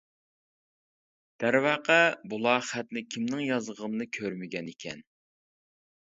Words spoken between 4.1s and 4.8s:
كۆرمىگەن